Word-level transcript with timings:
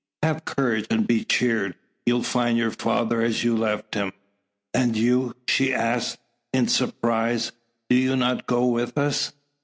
Have 0.23 0.45
courage, 0.45 0.87
and 0.89 1.05
be 1.05 1.23
cheered; 1.23 1.75
you'll 2.07 2.23
find 2.23 2.57
your 2.57 2.71
father 2.71 3.21
as 3.21 3.43
you 3.43 3.55
left 3.55 3.93
him." 3.93 4.13
"And 4.73 4.97
you?" 4.97 5.35
she 5.47 5.71
asks 5.75 6.17
in 6.51 6.69
surprise. 6.69 7.51
"Do 7.87 7.95
you 7.97 8.15
not 8.15 8.47
go 8.47 8.65
with 8.65 8.97
us?" 8.97 9.31